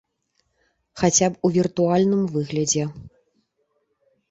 [1.01, 2.83] Хаця б у віртуальным выглядзе.